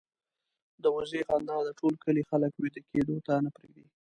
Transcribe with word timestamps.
د 0.83 0.83
وزې 0.95 1.21
خندا 1.27 1.57
د 1.63 1.69
ټول 1.79 1.93
کلي 2.03 2.23
خلک 2.29 2.51
وېده 2.61 2.81
کېدو 2.89 3.15
ته 3.25 3.33
نه 3.43 3.49
پرېږدي. 3.55 3.85